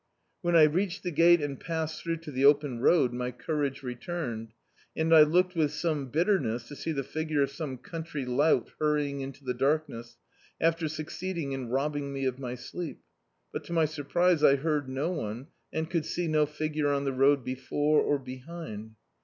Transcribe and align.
When 0.41 0.55
I 0.55 0.63
reached 0.63 1.03
the 1.03 1.11
gate, 1.11 1.41
and 1.41 1.59
passed 1.59 2.01
through 2.01 2.17
to 2.21 2.31
the 2.31 2.43
open 2.43 2.79
road, 2.79 3.13
my 3.13 3.29
courage 3.29 3.83
returned, 3.83 4.51
and 4.95 5.13
I 5.13 5.21
looked 5.21 5.53
with 5.55 5.71
sane 5.71 6.07
bitterness 6.07 6.67
to 6.69 6.75
see 6.75 6.91
the 6.91 7.03
figure 7.03 7.43
of 7.43 7.51
some 7.51 7.77
country 7.77 8.25
lout 8.25 8.71
hurrying 8.79 9.21
into 9.21 9.43
the 9.45 9.53
darkness, 9.53 10.17
after 10.59 10.87
succeeding 10.87 11.51
in 11.51 11.69
rob 11.69 11.93
bing 11.93 12.11
me 12.11 12.25
of 12.25 12.39
my 12.39 12.55
sleep; 12.55 13.01
but, 13.53 13.63
to 13.65 13.73
my 13.73 13.85
surprise, 13.85 14.43
I 14.43 14.55
heard 14.55 14.89
no 14.89 15.11
one, 15.11 15.49
and 15.71 15.87
could 15.87 16.07
see 16.07 16.27
no 16.27 16.47
figure 16.47 16.87
on 16.87 17.03
the 17.03 17.13
road 17.13 17.45
before 17.45 18.01
or 18.01 18.17
behind. 18.17 18.95